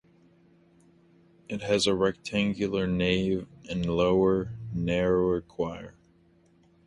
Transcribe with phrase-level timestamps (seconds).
[1.47, 5.93] It has a rectangular nave and lower, narrower choir.